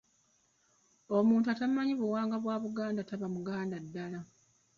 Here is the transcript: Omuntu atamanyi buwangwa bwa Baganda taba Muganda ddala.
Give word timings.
Omuntu 1.17 1.47
atamanyi 1.53 1.93
buwangwa 1.99 2.37
bwa 2.43 2.55
Baganda 2.63 3.01
taba 3.09 3.27
Muganda 3.35 3.77
ddala. 3.85 4.19